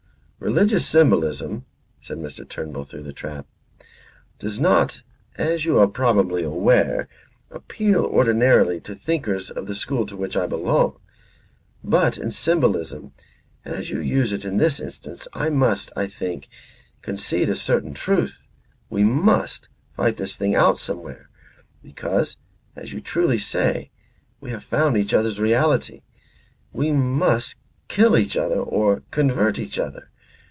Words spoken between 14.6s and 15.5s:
instance, I